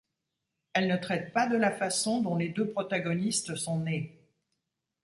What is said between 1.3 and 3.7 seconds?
pas de la façon dont les deux protagonistes